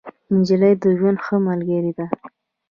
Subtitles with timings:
[0.35, 2.05] نجلۍ د ژوند ښه ملګرې ده.